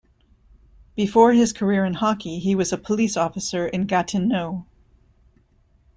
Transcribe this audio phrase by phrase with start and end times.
[0.95, 4.65] Before his career in hockey, he was a police officer in Gatineau.